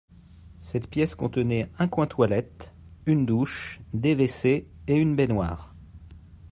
[0.59, 2.73] Cette pièce contenait un coin toilette,
[3.05, 5.75] une douche, des WC et une baignoire